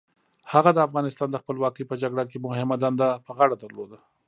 [0.53, 3.97] هغه د افغانستان د خپلواکۍ په جګړه کې مهمه دنده په غاړه درلوده.